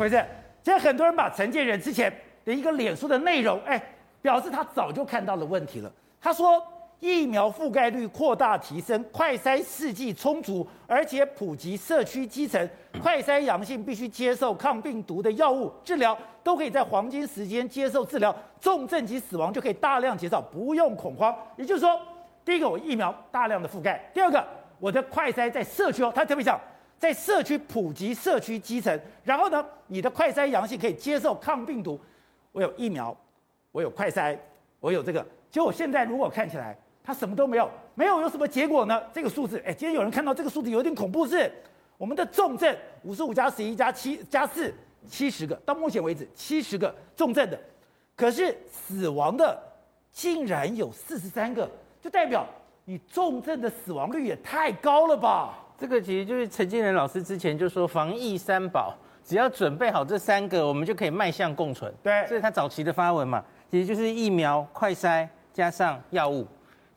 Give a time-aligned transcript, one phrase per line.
[0.00, 0.18] 回正，
[0.62, 2.10] 现在很多人把陈建仁之前
[2.42, 3.78] 的一个脸书的内容，哎，
[4.22, 5.92] 表示他早就看到了问题了。
[6.18, 6.62] 他说。
[7.02, 12.68] 疫苗覆盖率扩大提升，快筛试剂充足，而且普及社区基层，
[13.02, 21.34] 快筛阳性必须接受抗病毒的药物治疗，都可以在黄金时间接受治疗，重症及死亡就可以大量减少，不用恐慌。
[21.56, 21.98] 也就是说，
[22.44, 24.46] 第一个我疫苗大量的覆盖，第二个
[24.78, 26.60] 我的快筛在社区哦，他特别讲
[27.00, 31.98] 在社区普及社区基层，然后呢，你的快筛阳性可以接受抗病毒，
[32.52, 33.16] 我有疫苗，
[33.72, 34.38] 我有快筛，
[34.78, 36.78] 我有这个，结果现在如果看起来。
[37.02, 39.02] 他什么都没有，没有有什么结果呢？
[39.12, 41.50] 这个数字，哎，今天有人看到这个数字有点恐怖，是
[41.96, 44.72] 我们的重症五十五加十一加七加四
[45.08, 47.58] 七十个，到目前为止七十个重症的，
[48.14, 49.58] 可是死亡的
[50.12, 51.68] 竟然有四十三个，
[52.02, 52.46] 就代表
[52.84, 55.58] 你重症的死亡率也太高了吧？
[55.80, 58.94] 这个其实就是陈建仁老师之前就说防疫三宝，
[59.24, 61.90] 只要准备好这三个，我们就可以迈向共存。
[62.02, 66.46] 对，这是他早期的发文嘛，其实就是疫苗、快筛加上药物。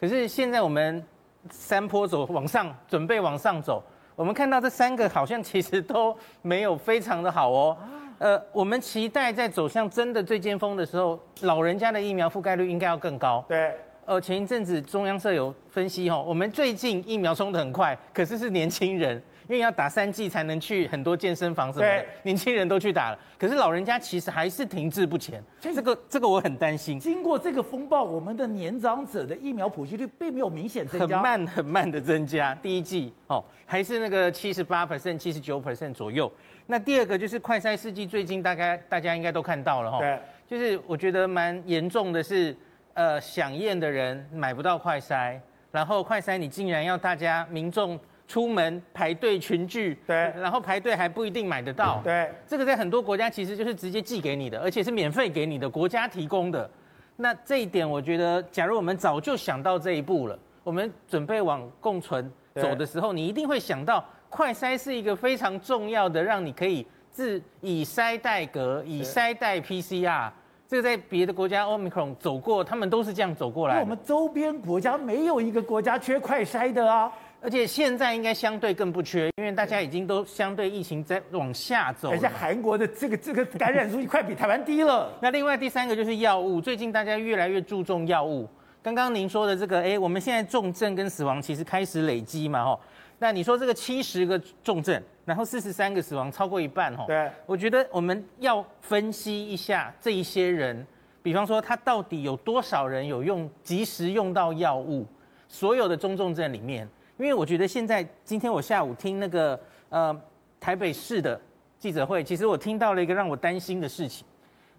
[0.00, 1.00] 可是现在我们
[1.48, 3.80] 山坡走往上，准备往上走，
[4.16, 7.76] 我们看到这三个好像其实都没有非常的好哦。
[8.18, 13.44] 呃，我们期待在走向真的最尖峰的时候，老人家的疫苗覆盖率应该要更高。
[13.48, 13.76] 对。
[14.04, 19.22] 呃，前一阵子中央社有分析哦，我们最近疫苗冲得很快，可是是年轻人。
[19.48, 25.42] 因为要打三剂才能去很多健身房什么的，年轻人都去打了，可是老人家其实还是停滞不前。
[25.60, 26.98] 这个这个我很担心。
[26.98, 32.54] 经过这个风暴，我们的年长者的疫苗普及率并没有明显增加，很慢很慢的增加。
[32.62, 36.32] 第一季哦，还是那个七十八 percent、七十九 percent 左右。
[36.66, 39.98] 那第二个就是快筛试剂，最近大概大家应该都看到了哈。
[39.98, 42.56] 对，就是我觉得蛮严重的是，
[42.94, 45.38] 呃，想验的人买不到快筛，
[45.70, 47.98] 然后快筛你竟然要大家民众。
[48.28, 56.70] 出门排队群聚，对，然后排队还不一定买得到，对，这个在很多国家其实就是直接寄给你的，而且是免费给你的，国家提供的。
[57.16, 70.30] 那这一点，我觉得，假如我们早就想到这一步了，我们准备往共存走的时候，你一定会想到，快筛是一个非常重要的，让你可以自以筛代隔，以筛代 PCR。
[70.72, 73.78] 这个在别的国家，Omicron 走过，他们都是这样走过来。
[73.78, 77.12] 我们周边国家没有一个国家缺快筛的啊。
[77.42, 82.10] 而且现在应该相对更不缺，因为大家已经都相对疫情在往下走。
[82.10, 85.12] 而且韩国的这个这个感染数快比台湾低了。
[85.20, 88.48] 那另外第三个就是药物，最近大家越来越注重药物。
[88.82, 92.80] 刚刚您说的这个，哎，我们现在重症跟死亡其实开始累积嘛，吼。
[93.22, 97.06] 那你说这个七十个重症，然后四十三个死亡，超过一半，吼。
[97.06, 97.30] 对。
[97.46, 100.84] 我觉得我们要分析一下这一些人，
[101.22, 105.06] 比方说他到底有多少人有用及时用到药物，
[105.46, 106.86] 所有的中重症里面。
[107.16, 109.58] 因为我觉得现在今天我下午听那个
[109.90, 110.20] 呃
[110.58, 111.40] 台北市的
[111.78, 114.26] 记者会，其实我听到了一个让我担心的事情，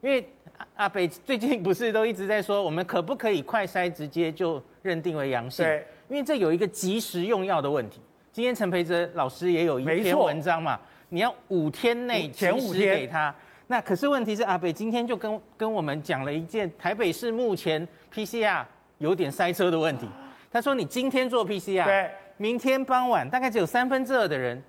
[0.02, 0.28] 因为
[0.76, 5.64] 阿北最近不是都一直在说，我们可不可以快筛直接就认定为阳性？
[5.64, 8.02] 对，因为这有一个及时用药的问题。
[8.34, 10.80] 今天陈培哲老师也有一篇文章嘛，
[11.10, 13.34] 你要五天内及时给他。
[13.68, 18.66] 那可是问题是阿北今天就跟跟我们讲了一件台北市目前 PCR
[18.98, 20.08] 有点塞车的问题。
[20.52, 21.86] 他说你今天做 PCR。
[21.86, 22.10] 对。
[22.38, 24.60] 明天傍晚大概只有三分之二的人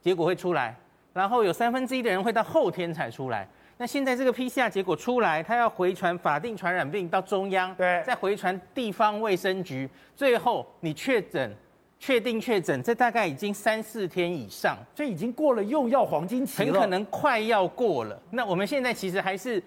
[0.00, 0.72] 结果会出来，
[1.12, 3.46] 然后有三分之一的人会到后天才出来。
[3.78, 11.52] 那现在这个 PCR 结果出来，他要回传法定传染病到中央，对，再回传地方卫生局，最后你确诊，
[11.98, 18.20] 确定确诊，这大概已经三四天以上，这已经过了用药黄金期了，很可能快要过了。
[18.30, 19.62] 那我们现在其实还是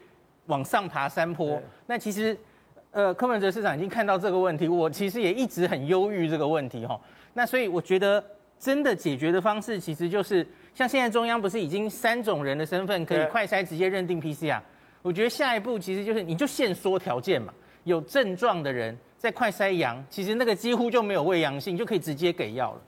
[0.46, 1.62] 往上爬山坡。
[1.86, 2.38] 那其实，
[2.91, 7.00] 呃，柯文哲市长已经看到这个问题，我其实也一直很忧郁这个问题哈。
[7.34, 8.24] 那所以我觉得，
[8.58, 14.59] 真的解决的方式其实就是像现在中央不是已经三种人的身份可以快筛直接认定 PCR，
[15.02, 17.53] 我觉得下一步其实就是你就限缩条件嘛，
[17.84, 22.82] 有症状的人在快筛阳，其实那个几乎就没有胃阳性，就可以直接给药了。